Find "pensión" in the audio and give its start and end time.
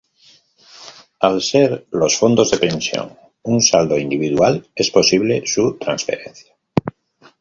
2.57-3.15